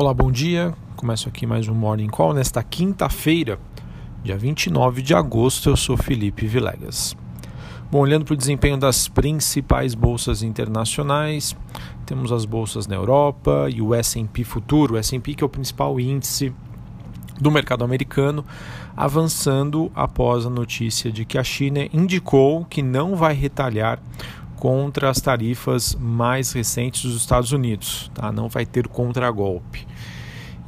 [0.00, 0.72] Olá, bom dia.
[0.96, 3.58] Começo aqui mais um Morning Call nesta quinta-feira,
[4.24, 5.68] dia 29 de agosto.
[5.68, 7.14] Eu sou Felipe Vilegas.
[7.90, 11.54] Bom, olhando para o desempenho das principais bolsas internacionais,
[12.06, 16.00] temos as bolsas na Europa e o S&P Futuro, o S&P que é o principal
[16.00, 16.50] índice
[17.38, 18.42] do mercado americano,
[18.96, 23.98] avançando após a notícia de que a China indicou que não vai retalhar
[24.60, 28.30] contra as tarifas mais recentes dos Estados Unidos, tá?
[28.30, 29.86] não vai ter contragolpe.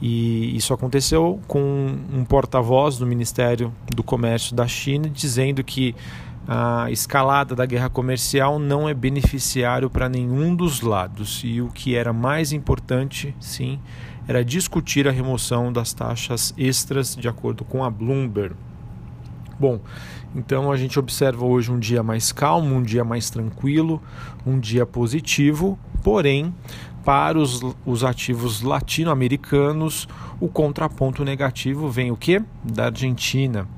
[0.00, 5.94] E isso aconteceu com um porta-voz do Ministério do Comércio da China dizendo que
[6.48, 11.94] a escalada da guerra comercial não é beneficiário para nenhum dos lados e o que
[11.94, 13.78] era mais importante, sim,
[14.26, 18.56] era discutir a remoção das taxas extras de acordo com a Bloomberg.
[19.62, 19.78] Bom,
[20.34, 24.02] então a gente observa hoje um dia mais calmo, um dia mais tranquilo,
[24.44, 26.52] um dia positivo, porém,
[27.04, 30.08] para os, os ativos latino-americanos,
[30.40, 32.42] o contraponto negativo vem o que?
[32.64, 33.68] Da Argentina.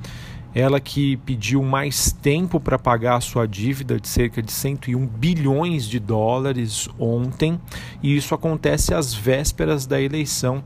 [0.54, 5.86] Ela que pediu mais tempo para pagar a sua dívida de cerca de 101 bilhões
[5.86, 7.60] de dólares ontem,
[8.02, 10.64] e isso acontece às vésperas da eleição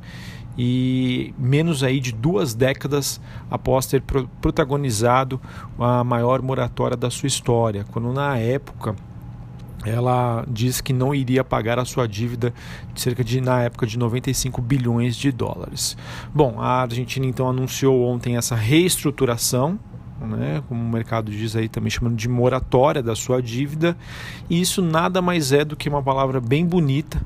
[0.58, 4.02] e menos aí de duas décadas após ter
[4.40, 5.40] protagonizado
[5.78, 8.96] a maior moratória da sua história, quando na época
[9.86, 12.52] ela disse que não iria pagar a sua dívida
[12.92, 15.96] de cerca de na época de 95 bilhões de dólares.
[16.34, 19.78] Bom, a Argentina então anunciou ontem essa reestruturação
[20.20, 23.96] né, como o mercado diz aí também chamando de moratória da sua dívida,
[24.50, 27.20] e isso nada mais é do que uma palavra bem bonita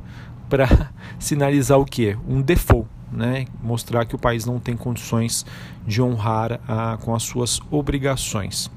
[0.46, 2.14] para sinalizar o que?
[2.28, 5.44] Um default né, mostrar que o país não tem condições
[5.86, 8.70] de honrar a, com as suas obrigações.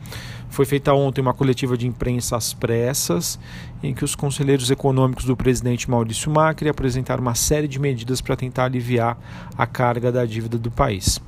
[0.50, 3.38] Foi feita ontem uma coletiva de imprensa às pressas,
[3.83, 8.36] em que os conselheiros econômicos do presidente Maurício Macri apresentaram uma série de medidas para
[8.36, 9.17] tentar aliviar
[9.58, 11.20] a carga da dívida do país.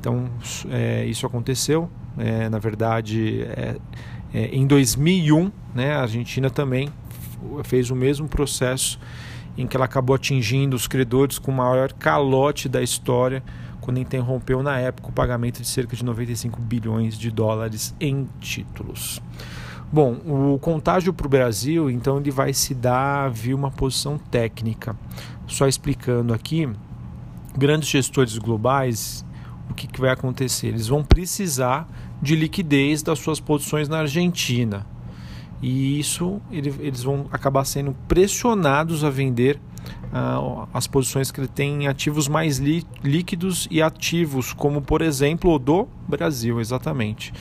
[0.00, 0.28] Então,
[0.68, 1.88] é, isso aconteceu,
[2.18, 3.76] é, na verdade, é,
[4.34, 6.88] é em 2001, né, a Argentina também
[7.64, 8.98] fez o mesmo processo
[9.56, 13.42] em que ela acabou atingindo os credores com o maior calote da história,
[13.80, 19.20] quando interrompeu na época o pagamento de cerca de 95 bilhões de dólares em títulos.
[19.92, 24.96] Bom, o contágio para o Brasil, então, ele vai se dar via uma posição técnica.
[25.46, 26.66] Só explicando aqui,
[27.56, 29.22] grandes gestores globais,
[29.68, 30.68] o que, que vai acontecer?
[30.68, 31.86] Eles vão precisar
[32.22, 34.86] de liquidez das suas posições na Argentina
[35.62, 39.60] e isso ele, eles vão acabar sendo pressionados a vender
[40.12, 45.58] uh, as posições que ele tem ativos mais líquidos e ativos, como por exemplo o
[45.58, 47.32] do Brasil, exatamente.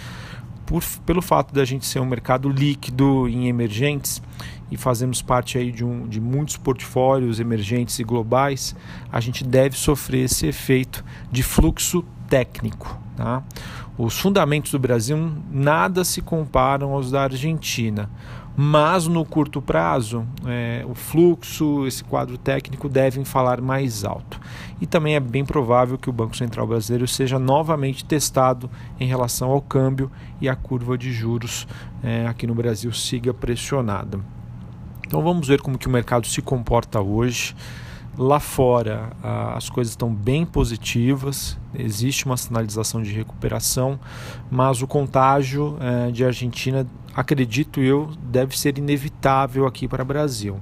[0.68, 4.22] Por, pelo fato da gente ser um mercado líquido em emergentes
[4.70, 8.74] e fazemos parte aí de, um, de muitos portfólios emergentes e globais,
[9.12, 12.98] a gente deve sofrer esse efeito de fluxo técnico.
[13.22, 13.44] Tá?
[14.00, 18.10] Os fundamentos do Brasil nada se comparam aos da Argentina,
[18.58, 24.42] mas no curto prazo é, o fluxo, esse quadro técnico devem falar mais alto.
[24.82, 28.68] E também é bem provável que o Banco Central Brasileiro seja novamente testado
[29.00, 30.12] em relação ao câmbio
[30.42, 31.68] e a curva de juros
[32.02, 34.20] é, aqui no Brasil siga pressionada.
[35.06, 37.56] Então vamos ver como que o mercado se comporta hoje.
[38.18, 39.10] Lá fora
[39.56, 43.98] as coisas estão bem positivas, existe uma sinalização de recuperação,
[44.50, 46.86] mas o contágio eh, de Argentina,
[47.16, 50.60] acredito eu, deve ser inevitável aqui para o Brasil.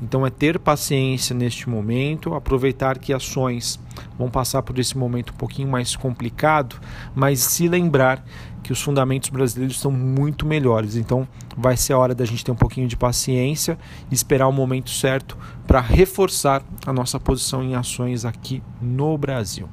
[0.00, 3.80] Então é ter paciência neste momento, aproveitar que ações
[4.18, 6.76] vão passar por esse momento um pouquinho mais complicado,
[7.14, 8.24] mas se lembrar
[8.64, 10.96] que os fundamentos brasileiros são muito melhores.
[10.96, 13.78] Então vai ser a hora da gente ter um pouquinho de paciência
[14.10, 15.36] e esperar o momento certo
[15.66, 19.68] para reforçar a nossa posição em ações aqui no Brasil.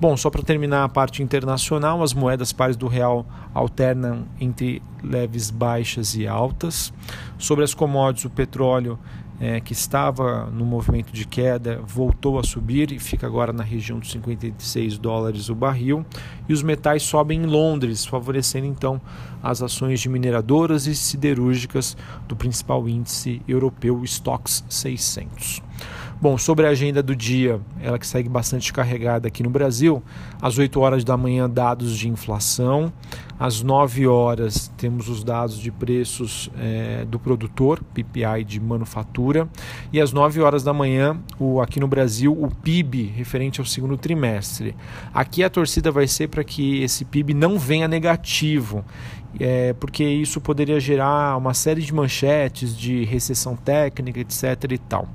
[0.00, 5.50] Bom, só para terminar a parte internacional, as moedas pares do real alternam entre leves
[5.50, 6.90] baixas e altas.
[7.36, 8.98] Sobre as commodities, o petróleo
[9.40, 13.98] é, que estava no movimento de queda voltou a subir e fica agora na região
[13.98, 16.04] dos 56 dólares o barril.
[16.48, 19.00] E os metais sobem em Londres, favorecendo então
[19.42, 21.96] as ações de mineradoras e siderúrgicas
[22.28, 25.69] do principal índice europeu, Stoxx 600.
[26.22, 30.02] Bom, sobre a agenda do dia, ela que segue bastante carregada aqui no Brasil,
[30.38, 32.92] às 8 horas da manhã, dados de inflação,
[33.38, 39.48] às 9 horas, temos os dados de preços é, do produtor, PPI de manufatura,
[39.90, 43.96] e às 9 horas da manhã, o, aqui no Brasil, o PIB referente ao segundo
[43.96, 44.76] trimestre.
[45.14, 48.84] Aqui a torcida vai ser para que esse PIB não venha negativo
[49.38, 54.72] é, porque isso poderia gerar uma série de manchetes de recessão técnica, etc.
[54.72, 55.08] e tal.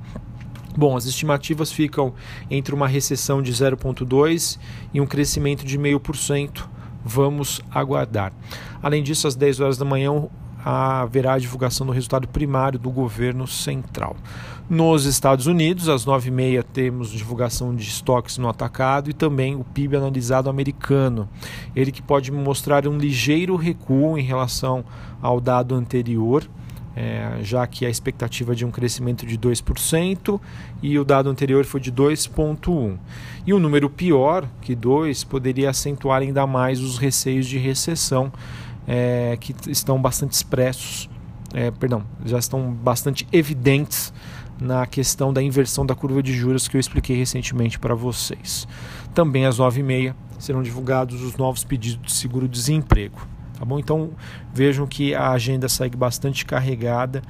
[0.77, 2.13] Bom, as estimativas ficam
[2.49, 4.59] entre uma recessão de 0,2%
[4.93, 6.67] e um crescimento de 0,5%.
[7.03, 8.33] Vamos aguardar.
[8.81, 10.27] Além disso, às 10 horas da manhã
[10.65, 14.15] haverá a divulgação do resultado primário do governo central.
[14.67, 19.97] Nos Estados Unidos, às 9h30, temos divulgação de estoques no atacado e também o PIB
[19.97, 21.29] analisado americano.
[21.75, 24.83] Ele que pode mostrar um ligeiro recuo em relação
[25.21, 26.49] ao dado anterior
[26.95, 30.39] é, já que a expectativa é de um crescimento de 2%
[30.81, 32.97] e o dado anterior foi de 2,1%.
[33.45, 38.31] E um número pior que 2 poderia acentuar ainda mais os receios de recessão
[38.87, 41.09] é, que estão bastante expressos,
[41.53, 44.13] é, perdão, já estão bastante evidentes
[44.59, 48.67] na questão da inversão da curva de juros que eu expliquei recentemente para vocês.
[49.13, 53.34] Também às 9h30 serão divulgados os novos pedidos de seguro-desemprego.
[53.57, 53.79] Tá bom?
[53.79, 54.11] Então
[54.53, 57.21] vejam que a agenda segue bastante carregada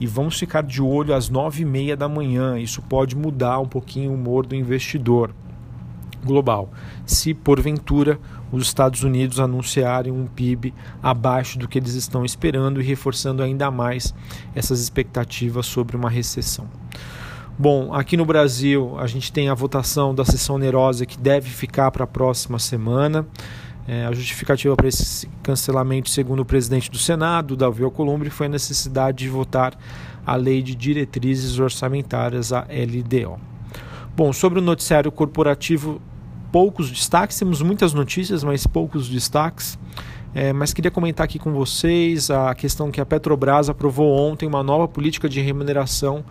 [0.00, 2.58] e vamos ficar de olho às nove e meia da manhã.
[2.58, 5.34] Isso pode mudar um pouquinho o humor do investidor
[6.24, 6.70] global.
[7.04, 8.18] Se porventura
[8.50, 10.72] os Estados Unidos anunciarem um PIB
[11.02, 14.14] abaixo do que eles estão esperando e reforçando ainda mais
[14.54, 16.66] essas expectativas sobre uma recessão.
[17.56, 21.90] Bom, aqui no Brasil a gente tem a votação da sessão onerosa que deve ficar
[21.90, 23.26] para a próxima semana.
[23.86, 28.48] É, a justificativa para esse cancelamento, segundo o presidente do Senado, Davi Alcolumbre, foi a
[28.48, 29.76] necessidade de votar
[30.26, 33.38] a Lei de Diretrizes Orçamentárias, a LDO.
[34.16, 36.00] Bom, sobre o noticiário corporativo,
[36.50, 39.78] poucos destaques, temos muitas notícias, mas poucos destaques.
[40.34, 44.64] É, mas queria comentar aqui com vocês a questão que a Petrobras aprovou ontem uma
[44.64, 46.24] nova política de remuneração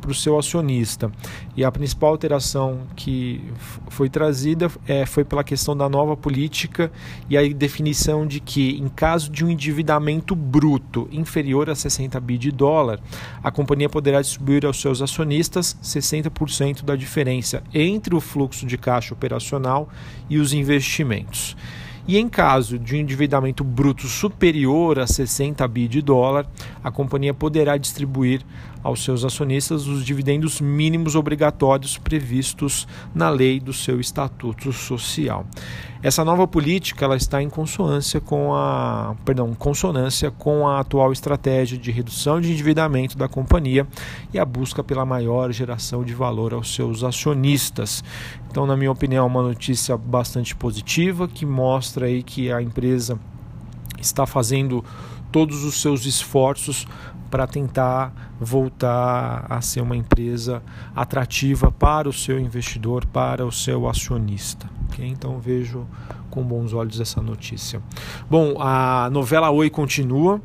[0.00, 1.12] para o seu acionista.
[1.54, 3.44] E a principal alteração que
[3.88, 6.90] foi trazida é, foi pela questão da nova política
[7.28, 12.38] e a definição de que, em caso de um endividamento bruto inferior a 60 bi
[12.38, 12.98] de dólar,
[13.42, 19.12] a companhia poderá distribuir aos seus acionistas 60% da diferença entre o fluxo de caixa
[19.12, 19.88] operacional
[20.30, 21.56] e os investimentos.
[22.06, 26.46] E em caso de um endividamento bruto superior a 60 bi de dólar,
[26.82, 28.42] a companhia poderá distribuir
[28.82, 35.44] aos seus acionistas os dividendos mínimos obrigatórios previstos na lei do seu estatuto social.
[36.02, 41.76] Essa nova política ela está em consonância com a, perdão, consonância com a atual estratégia
[41.76, 43.86] de redução de endividamento da companhia
[44.32, 48.02] e a busca pela maior geração de valor aos seus acionistas.
[48.50, 53.18] Então, na minha opinião, é uma notícia bastante positiva que mostra aí que a empresa
[54.00, 54.82] está fazendo
[55.30, 56.86] todos os seus esforços
[57.30, 60.62] para tentar voltar a ser uma empresa
[60.94, 64.68] atrativa para o seu investidor, para o seu acionista.
[64.88, 65.06] Okay?
[65.06, 65.86] Então vejo
[66.30, 67.80] com bons olhos essa notícia.
[68.28, 70.40] Bom, a novela Oi continua.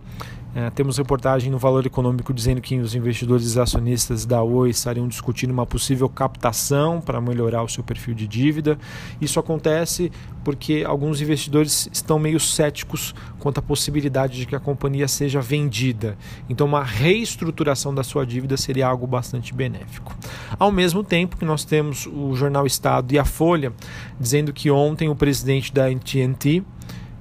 [0.55, 5.51] É, temos reportagem no Valor Econômico dizendo que os investidores acionistas da Oi estariam discutindo
[5.51, 8.79] uma possível captação para melhorar o seu perfil de dívida.
[9.19, 10.09] Isso acontece
[10.45, 16.17] porque alguns investidores estão meio céticos quanto à possibilidade de que a companhia seja vendida.
[16.47, 20.15] Então, uma reestruturação da sua dívida seria algo bastante benéfico.
[20.57, 23.73] Ao mesmo tempo que nós temos o jornal Estado e a Folha
[24.17, 26.63] dizendo que ontem o presidente da AT&T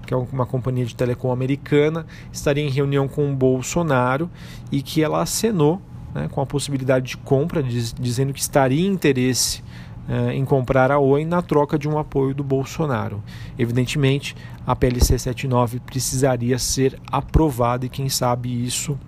[0.05, 4.31] que é uma companhia de telecom americana, estaria em reunião com o Bolsonaro
[4.71, 5.81] e que ela acenou
[6.15, 9.63] né, com a possibilidade de compra, diz, dizendo que estaria interesse
[10.09, 13.23] eh, em comprar a Oi na troca de um apoio do Bolsonaro.
[13.59, 18.99] Evidentemente, a PLC 79 precisaria ser aprovada e quem sabe isso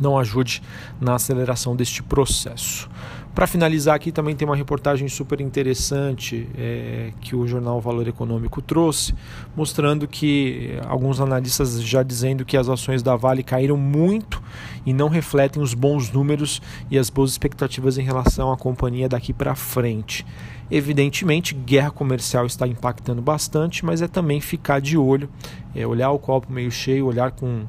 [0.00, 0.62] não ajude
[1.00, 2.88] na aceleração deste processo.
[3.34, 8.60] Para finalizar aqui também tem uma reportagem super interessante é, que o jornal Valor Econômico
[8.60, 9.14] trouxe,
[9.56, 14.42] mostrando que é, alguns analistas já dizendo que as ações da Vale caíram muito
[14.84, 19.32] e não refletem os bons números e as boas expectativas em relação à companhia daqui
[19.32, 20.26] para frente.
[20.70, 25.28] Evidentemente, guerra comercial está impactando bastante, mas é também ficar de olho,
[25.74, 27.64] é olhar o copo meio cheio, olhar com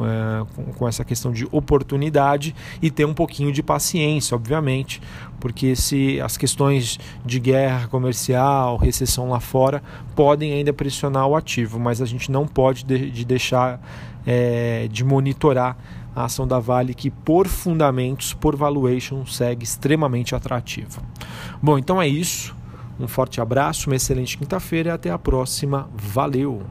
[0.00, 5.00] é, com, com, essa questão de oportunidade e ter um pouquinho de paciência, obviamente,
[5.40, 9.82] porque se as questões de guerra comercial, recessão lá fora,
[10.14, 13.80] podem ainda pressionar o ativo, mas a gente não pode de, de deixar
[14.26, 15.76] é, de monitorar
[16.14, 21.00] a ação da Vale, que por fundamentos, por valuation, segue extremamente atrativa.
[21.62, 22.56] Bom, então é isso.
[22.98, 25.88] Um forte abraço, uma excelente quinta-feira e até a próxima.
[25.94, 26.62] Valeu!